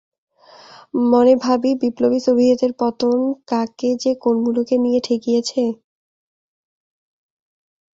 মনে 1.11 1.33
ভাবি, 1.43 1.71
বিপ্লবী 1.81 2.19
সোভিয়েতের 2.19 2.71
পতন 2.79 3.17
কাকে 3.47 3.89
যে 4.03 4.11
কোন 4.23 4.35
মুলুকে 4.43 4.75
নিয়ে 4.77 4.99
ঠেকিয়েছে। 5.03 5.63